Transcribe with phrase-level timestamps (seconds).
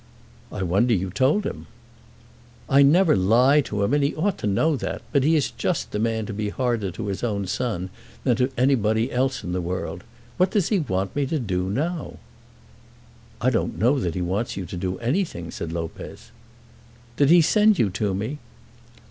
[0.51, 1.67] "I wonder you told him."
[2.67, 5.03] "I never lie to him, and he ought to know that.
[5.11, 7.91] But he is just the man to be harder to his own son
[8.23, 10.03] than to anybody else in the world.
[10.37, 12.17] What does he want me to do now?"
[13.39, 16.31] "I don't know that he wants you to do anything," said Lopez.
[17.15, 18.39] "Did he send you to me?"